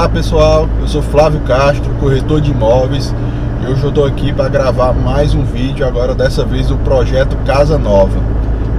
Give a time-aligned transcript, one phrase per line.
[0.00, 3.14] Olá pessoal, eu sou Flávio Castro, corretor de imóveis
[3.60, 7.36] e hoje eu estou aqui para gravar mais um vídeo, agora dessa vez do projeto
[7.44, 8.18] Casa Nova.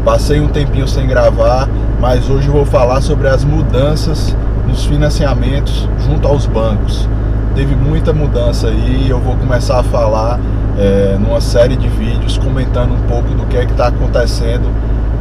[0.03, 4.35] Passei um tempinho sem gravar, mas hoje eu vou falar sobre as mudanças
[4.67, 7.07] nos financiamentos junto aos bancos.
[7.53, 10.39] Teve muita mudança aí e eu vou começar a falar
[10.75, 14.67] é, numa série de vídeos comentando um pouco do que é que está acontecendo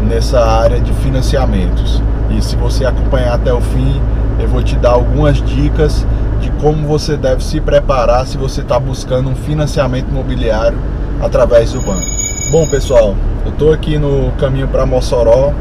[0.09, 2.03] nessa área de financiamentos.
[2.31, 4.01] E se você acompanhar até o fim,
[4.41, 6.07] eu vou te dar algumas dicas
[6.41, 10.79] de como você deve se preparar se você está buscando um financiamento imobiliário
[11.21, 12.07] através do banco.
[12.51, 15.53] Bom pessoal, eu estou aqui no caminho para Mossoró,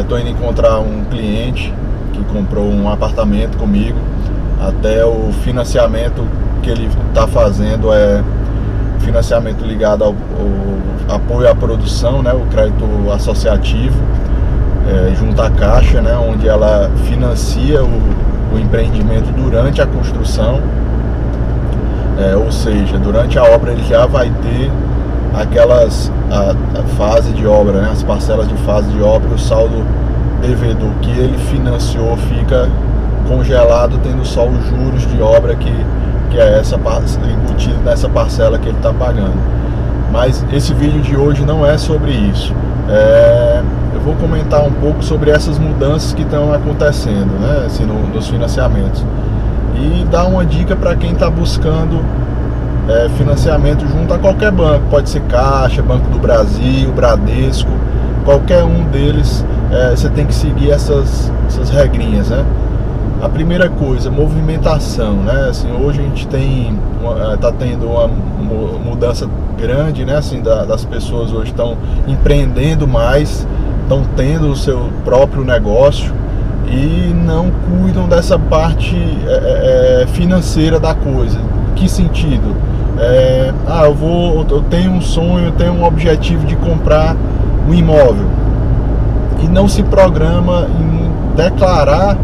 [0.00, 1.72] estou é, indo encontrar um cliente
[2.12, 3.98] que comprou um apartamento comigo.
[4.60, 6.24] Até o financiamento
[6.62, 8.22] que ele está fazendo é
[9.00, 10.14] financiamento ligado ao,
[11.08, 14.00] ao, apoio à produção, né, o crédito associativo
[14.88, 18.00] é, junto à Caixa, né, onde ela financia o,
[18.54, 20.60] o empreendimento durante a construção,
[22.18, 24.70] é, ou seja, durante a obra ele já vai ter
[25.34, 29.84] aquelas a, a fase de obra, né, as parcelas de fase de obra, o saldo
[30.40, 32.68] devedor que ele financiou fica
[33.28, 35.72] congelado, tendo só os juros de obra que,
[36.30, 39.40] que é essa embutido nessa parcela que ele está pagando.
[40.10, 42.52] Mas esse vídeo de hoje não é sobre isso.
[42.88, 43.62] É,
[44.04, 49.04] vou comentar um pouco sobre essas mudanças que estão acontecendo né, assim, no, nos financiamentos.
[49.76, 52.04] E dar uma dica para quem está buscando
[52.88, 54.84] é, financiamento junto a qualquer banco.
[54.90, 57.70] Pode ser Caixa, Banco do Brasil, Bradesco,
[58.24, 59.44] qualquer um deles.
[59.70, 62.44] É, você tem que seguir essas, essas regrinhas, né?
[63.22, 65.46] A primeira coisa, movimentação, né?
[65.48, 66.76] Assim, hoje a gente tem,
[67.34, 68.08] está é, tendo uma
[68.84, 70.16] mudança grande, né?
[70.16, 71.76] Assim, da, das pessoas hoje estão
[72.06, 73.46] empreendendo mais,
[73.92, 76.12] estão tendo o seu próprio negócio
[76.66, 81.38] e não cuidam dessa parte é, é, é, financeira da coisa.
[81.76, 82.56] Que sentido?
[82.98, 87.16] É, ah, eu vou, eu tenho um sonho, eu tenho um objetivo de comprar
[87.68, 88.26] um imóvel
[89.42, 92.16] e não se programa em declarar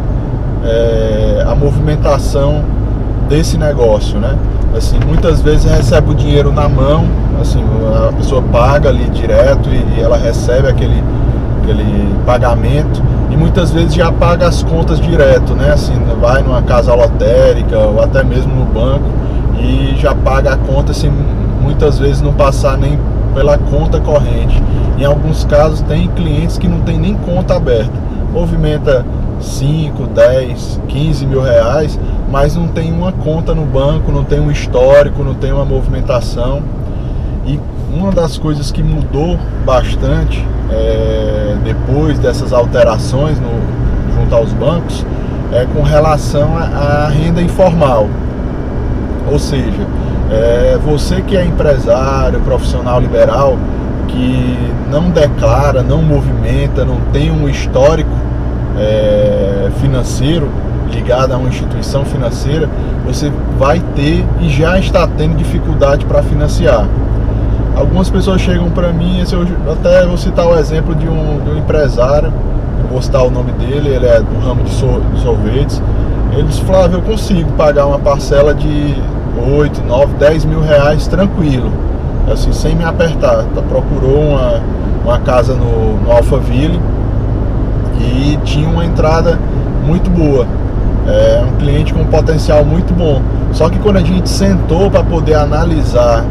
[0.65, 2.65] é, a movimentação
[3.29, 4.37] desse negócio, né?
[4.77, 7.05] Assim, muitas vezes recebe o dinheiro na mão,
[7.41, 7.63] assim,
[8.09, 11.03] a pessoa paga ali direto e, e ela recebe aquele
[11.69, 15.73] aquele pagamento e muitas vezes já paga as contas direto, né?
[15.73, 19.05] Assim, vai numa casa lotérica ou até mesmo no banco
[19.61, 21.13] e já paga a conta sem
[21.61, 22.99] muitas vezes não passar nem
[23.35, 24.63] pela conta corrente.
[24.99, 27.93] Em alguns casos tem clientes que não tem nem conta aberta.
[28.33, 29.05] Movimenta
[29.41, 31.99] 5, 10, 15 mil reais,
[32.31, 36.63] mas não tem uma conta no banco, não tem um histórico, não tem uma movimentação.
[37.47, 37.61] E
[37.93, 43.51] uma das coisas que mudou bastante é, depois dessas alterações no,
[44.15, 45.05] junto aos bancos
[45.53, 48.09] é com relação à renda informal.
[49.31, 49.87] Ou seja,
[50.31, 53.59] é, você que é empresário, profissional liberal,
[54.09, 54.59] que
[54.91, 58.11] não declara, não movimenta, não tem um histórico
[58.79, 60.49] é, financeiro
[60.91, 62.69] ligado a uma instituição financeira,
[63.05, 66.87] você vai ter e já está tendo dificuldade para financiar.
[67.79, 71.59] Algumas pessoas chegam para mim, eu até vou citar o exemplo de um, de um
[71.59, 72.33] empresário,
[72.91, 74.73] vou citar o nome dele, ele é do ramo de,
[75.21, 75.81] sorvetes.
[76.33, 78.97] Ele disse, Flávio, eu consigo pagar uma parcela de
[79.57, 81.71] 8, 9, 10 mil reais tranquilo,
[82.33, 83.45] assim, sem me apertar.
[83.55, 84.61] Tá, procurou uma,
[85.05, 86.81] uma casa no, no Alphaville
[88.01, 89.39] e tinha uma entrada
[89.87, 90.49] muito boa.
[91.07, 93.23] É um cliente com um potencial muito bom.
[93.53, 96.25] Só que quando a gente sentou para poder analisar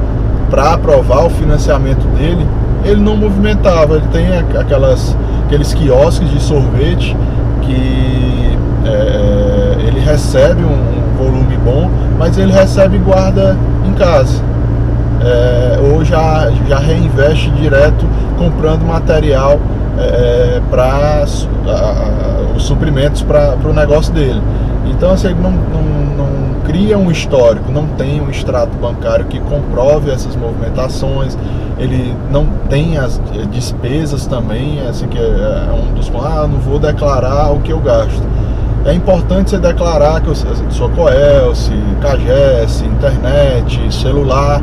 [0.50, 2.46] para aprovar o financiamento dele,
[2.84, 3.96] ele não movimentava.
[3.96, 4.28] Ele tem
[4.60, 5.16] aquelas,
[5.46, 7.16] aqueles quiosques de sorvete
[7.62, 14.42] que é, ele recebe um, um, volume bom, mas ele recebe e guarda em casa.
[15.20, 18.06] É, ou já, já reinveste direto
[18.38, 19.60] comprando material
[19.98, 21.26] é, para
[23.26, 24.42] para o negócio dele.
[24.90, 25.84] Então assim, não, não,
[26.18, 31.38] não cria um histórico, não tem um extrato bancário que comprove essas movimentações,
[31.80, 36.60] ele não tem as eh, despesas também, assim que é, é um dos ah, não
[36.60, 38.22] vou declarar o que eu gasto.
[38.86, 44.62] É importante você declarar que você, sua Coelce, CAGES, internet, celular,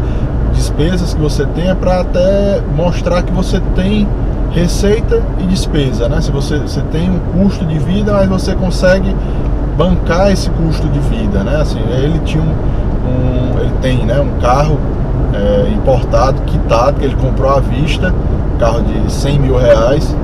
[0.54, 4.08] despesas que você tenha para até mostrar que você tem
[4.54, 6.20] receita e despesa, né?
[6.20, 9.14] Se você, você tem um custo de vida, mas você consegue
[9.76, 11.60] bancar esse custo de vida, né?
[11.60, 14.78] Assim, ele tinha um, um ele tem, né, um carro
[15.32, 18.14] é, importado, quitado, que ele comprou à vista,
[18.58, 20.14] carro de 100 mil reais,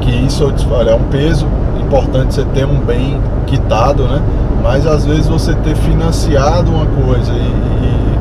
[0.00, 1.46] que isso olha, é um peso
[1.80, 4.20] importante você ter um bem quitado, né?
[4.62, 8.16] Mas às vezes você ter financiado uma coisa e, e,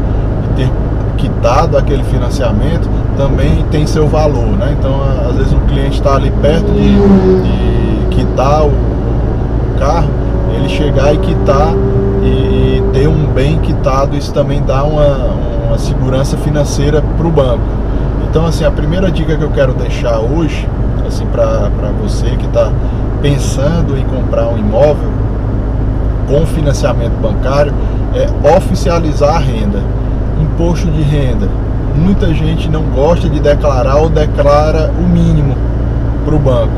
[0.46, 0.72] e ter
[1.18, 2.88] quitado aquele financiamento
[3.18, 4.76] também tem seu valor, né?
[4.78, 8.72] Então às vezes o cliente está ali perto de, de quitar o,
[9.78, 10.10] carro,
[10.56, 11.74] ele chegar e quitar
[12.24, 15.36] e, e, ter um bem quitado, isso também dá uma,
[15.68, 17.64] uma segurança financeira para o banco.
[18.30, 20.68] Então assim, a primeira dica que eu quero deixar hoje,
[21.06, 21.70] assim, para
[22.02, 22.72] você que está
[23.22, 25.10] pensando em comprar um imóvel
[26.28, 27.74] com financiamento bancário,
[28.14, 29.82] é oficializar a renda.
[30.42, 31.48] Imposto de renda,
[31.98, 35.56] muita gente não gosta de declarar ou declara o mínimo
[36.24, 36.74] para o banco.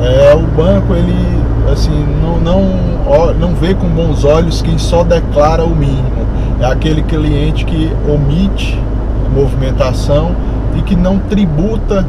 [0.00, 5.64] É, o banco ele assim não, não, não vê com bons olhos quem só declara
[5.64, 6.24] o mínimo.
[6.60, 8.78] É aquele cliente que omite
[9.34, 10.34] movimentação
[10.76, 12.06] e que não tributa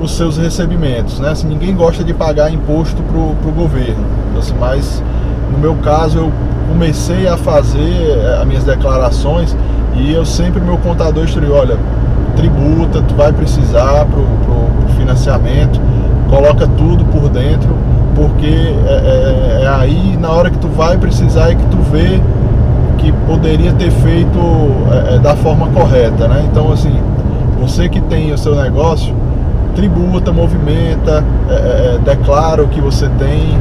[0.00, 1.18] os seus recebimentos.
[1.18, 1.30] Né?
[1.30, 4.04] Assim, ninguém gosta de pagar imposto para o governo.
[4.38, 5.02] Assim, mas
[5.50, 6.32] no meu caso eu
[6.68, 9.56] comecei a fazer eh, as minhas declarações
[9.94, 11.76] e eu sempre, meu contador instruiu, olha,
[12.36, 15.80] tributa, tu vai precisar pro, pro, pro financiamento,
[16.28, 17.74] coloca tudo por dentro,
[18.14, 22.20] porque é, é, é, aí na hora que tu vai precisar é que tu vê
[22.98, 24.38] que poderia ter feito
[25.10, 26.46] é, é da forma correta, né?
[26.50, 27.00] Então assim,
[27.58, 29.14] você que tem o seu negócio,
[29.74, 33.58] tributa, movimenta, é, é, declara o que você tem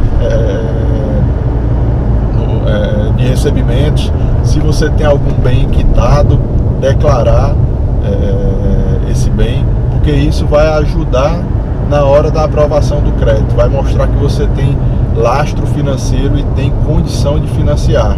[2.35, 4.11] no, de recebimentos,
[4.43, 6.39] se você tem algum bem quitado,
[6.79, 7.55] declarar
[8.03, 11.39] é, esse bem, porque isso vai ajudar
[11.89, 14.77] na hora da aprovação do crédito, vai mostrar que você tem
[15.15, 18.17] lastro financeiro e tem condição de financiar.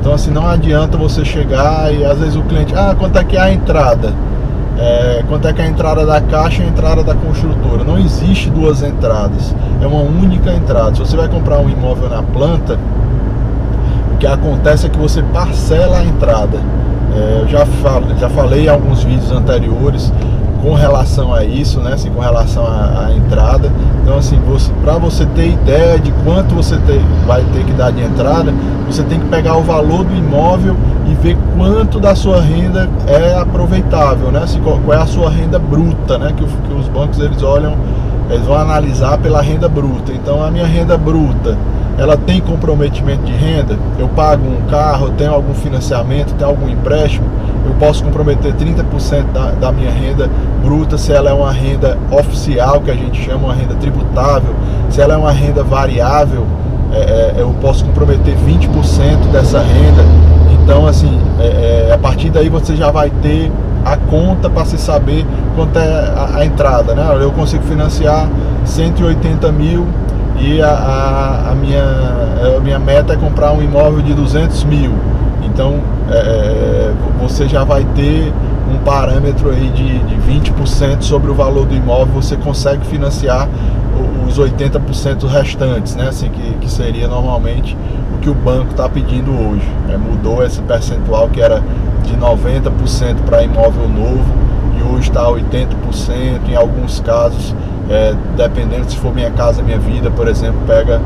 [0.00, 3.36] Então assim não adianta você chegar e às vezes o cliente, ah, quanto é que
[3.36, 4.14] é a entrada?
[4.78, 7.84] É, quanto é que é a entrada da caixa e a entrada da construtora?
[7.84, 10.94] Não existe duas entradas, é uma única entrada.
[10.94, 12.78] Se você vai comprar um imóvel na planta,
[14.20, 16.58] que acontece é que você parcela a entrada.
[17.16, 20.12] É, eu já, falo, já falei em alguns vídeos anteriores
[20.62, 21.94] com relação a isso, né?
[21.94, 23.72] Assim, com relação à, entrada.
[24.02, 26.76] Então, assim, você, para você ter ideia de quanto você
[27.26, 28.52] vai ter que dar de entrada,
[28.86, 30.76] você tem que pegar o valor do imóvel
[31.10, 34.42] e ver quanto da sua renda é aproveitável, né?
[34.42, 36.32] Assim, qual, qual é a sua renda bruta, né?
[36.36, 37.74] Que, que os bancos eles olham,
[38.28, 40.12] eles vão analisar pela renda bruta.
[40.12, 41.56] Então, a minha renda bruta
[42.00, 46.66] ela tem comprometimento de renda, eu pago um carro, eu tenho algum financiamento, tenho algum
[46.66, 47.26] empréstimo,
[47.66, 50.30] eu posso comprometer 30% da, da minha renda
[50.64, 54.54] bruta se ela é uma renda oficial, que a gente chama uma renda tributável,
[54.88, 56.46] se ela é uma renda variável,
[56.90, 60.02] é, é, eu posso comprometer 20% dessa renda.
[60.62, 63.52] Então, assim, é, é, a partir daí você já vai ter
[63.84, 67.06] a conta para se saber quanto é a, a entrada, né?
[67.20, 68.26] Eu consigo financiar
[68.64, 69.86] 180 mil
[70.40, 71.84] e a, a, a, minha,
[72.56, 74.92] a minha meta é comprar um imóvel de 200 mil.
[75.44, 75.80] Então
[76.10, 78.32] é, é, você já vai ter
[78.72, 80.14] um parâmetro aí de, de
[80.50, 83.48] 20% sobre o valor do imóvel, você consegue financiar
[84.26, 86.08] os 80% restantes, né?
[86.08, 87.76] Assim, que, que seria normalmente
[88.14, 89.66] o que o banco está pedindo hoje.
[89.86, 89.96] Né?
[89.96, 91.62] Mudou esse percentual que era
[92.04, 94.24] de 90% para imóvel novo
[94.78, 97.54] e hoje está 80%, em alguns casos
[97.90, 101.00] é, dependendo se for Minha Casa Minha Vida, por exemplo, pega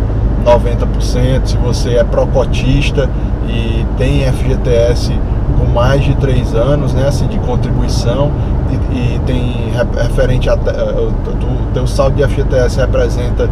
[0.44, 1.46] 90%.
[1.46, 3.08] Se você é procotista
[3.48, 5.18] e tem FGTS
[5.58, 8.30] com mais de 3 anos, né, assim, de contribuição
[8.70, 13.48] e, e tem referente a do teu saldo de FGTS representa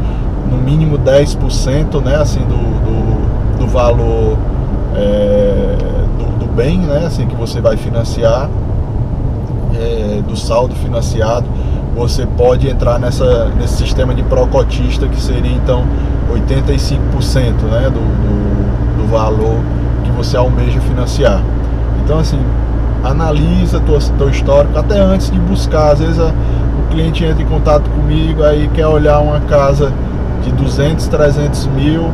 [0.51, 2.47] no mínimo 10%, né, assim, do,
[2.85, 4.37] do, do valor
[4.95, 5.77] é,
[6.19, 8.51] do, do, bem, né, assim, que você vai financiar,
[9.75, 11.47] é, do saldo financiado
[11.94, 15.84] você pode entrar nessa, nesse sistema de procotista que seria então
[16.32, 19.58] 85% né, do, do, do, valor
[20.04, 21.42] que você almeja financiar.
[22.02, 22.40] Então assim,
[23.04, 25.92] analisa tua, teu histórico até antes de buscar.
[25.92, 29.92] Às vezes a, o cliente entra em contato comigo aí quer olhar uma casa
[30.42, 32.11] de 200, 300 mil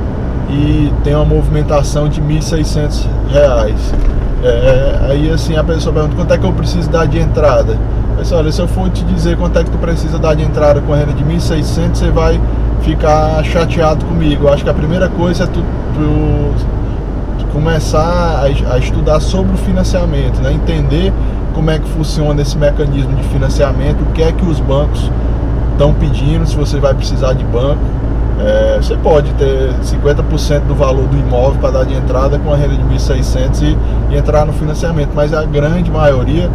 [0.50, 3.94] e tem uma movimentação de 1.600 reais.
[4.42, 7.76] É, é, aí assim a pessoa pergunta quanto é que eu preciso dar de entrada.
[8.18, 10.80] Mas olha, se eu for te dizer quanto é que tu precisa dar de entrada
[10.80, 12.40] com a renda de 1.600, você vai
[12.82, 14.48] ficar chateado comigo.
[14.48, 16.54] Eu acho que a primeira coisa é tu, tu,
[17.38, 20.52] tu começar a, a, estudar sobre o financiamento, né?
[20.52, 21.12] entender
[21.54, 25.08] como é que funciona esse mecanismo de financiamento, o que é que os bancos
[25.70, 27.78] estão pedindo, se você vai precisar de banco.
[28.40, 32.56] É, você pode ter 50% do valor do imóvel para dar de entrada com a
[32.56, 33.78] renda de 1.600 e,
[34.12, 36.50] e entrar no financiamento, mas a grande maioria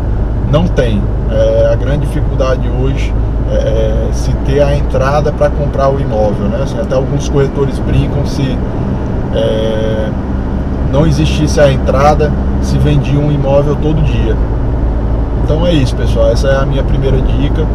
[0.53, 1.01] não tem.
[1.31, 3.11] É, a grande dificuldade hoje
[3.51, 6.47] é, é se ter a entrada para comprar o imóvel.
[6.47, 6.59] Né?
[6.61, 8.55] Assim, até alguns corretores brincam se
[9.33, 10.09] é,
[10.91, 12.31] não existisse a entrada,
[12.61, 14.37] se vendia um imóvel todo dia.
[15.43, 16.29] Então é isso, pessoal.
[16.29, 17.65] Essa é a minha primeira dica.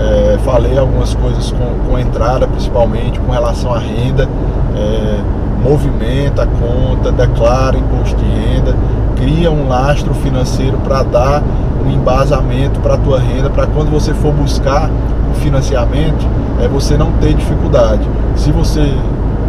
[0.00, 4.28] É, falei algumas coisas com, com entrada, principalmente com relação à renda.
[4.76, 5.20] É,
[5.60, 8.76] movimenta a conta, declara imposto de renda,
[9.18, 11.42] cria um lastro financeiro para dar
[11.84, 14.88] um embasamento para a tua renda, para quando você for buscar
[15.30, 16.26] o financiamento,
[16.62, 18.08] é você não ter dificuldade.
[18.36, 18.94] Se você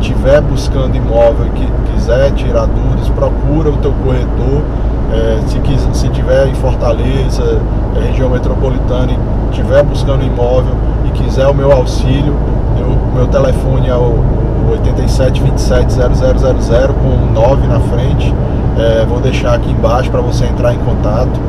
[0.01, 4.63] estiver buscando imóvel e quiser tirar dúvidas, procura o teu corretor.
[5.11, 7.59] É, se, quiser, se tiver em Fortaleza,
[7.95, 10.73] é, região metropolitana, e estiver buscando imóvel
[11.05, 12.35] e quiser o meu auxílio,
[12.77, 14.38] o meu telefone é o
[14.71, 18.33] 87 27 0000 com 9 na frente.
[18.77, 21.39] É, vou deixar aqui embaixo para você entrar em contato.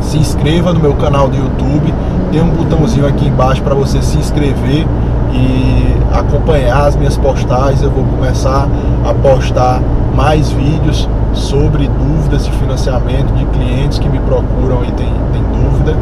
[0.00, 1.92] Se inscreva no meu canal do YouTube.
[2.32, 4.86] Tem um botãozinho aqui embaixo para você se inscrever
[5.32, 7.82] e acompanhar as minhas postagens.
[7.82, 8.68] Eu vou começar
[9.04, 9.80] a postar
[10.14, 15.96] mais vídeos sobre dúvidas de financiamento de clientes que me procuram e tem, tem dúvida.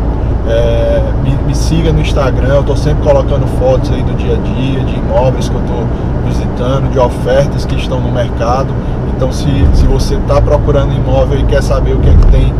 [0.46, 4.36] É, me, me, siga no Instagram, eu estou sempre colocando fotos aí do dia a
[4.36, 5.86] dia, de imóveis que eu estou
[6.26, 8.68] visitando, de ofertas que estão no mercado.
[9.16, 12.54] Então se, se você está procurando imóvel e quer saber o que é que tem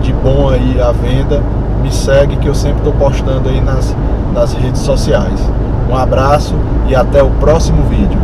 [0.00, 1.42] de bom aí à venda,
[1.82, 3.96] me segue que eu sempre estou postando aí nas,
[4.32, 5.40] nas redes sociais.
[5.90, 6.54] Um abraço
[6.88, 8.18] e até o próximo vídeo.